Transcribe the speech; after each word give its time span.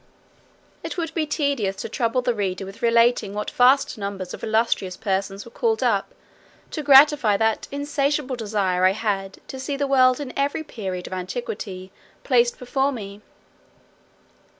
It 0.81 0.97
would 0.97 1.13
be 1.13 1.27
tedious 1.27 1.75
to 1.75 1.87
trouble 1.87 2.23
the 2.23 2.33
reader 2.33 2.65
with 2.65 2.81
relating 2.81 3.35
what 3.35 3.51
vast 3.51 3.99
numbers 3.99 4.33
of 4.33 4.43
illustrious 4.43 4.97
persons 4.97 5.45
were 5.45 5.51
called 5.51 5.83
up 5.83 6.15
to 6.71 6.81
gratify 6.81 7.37
that 7.37 7.67
insatiable 7.71 8.35
desire 8.35 8.83
I 8.83 8.93
had 8.93 9.37
to 9.47 9.59
see 9.59 9.77
the 9.77 9.85
world 9.85 10.19
in 10.19 10.33
every 10.35 10.63
period 10.63 11.05
of 11.05 11.13
antiquity 11.13 11.91
placed 12.23 12.57
before 12.57 12.91
me. 12.91 13.21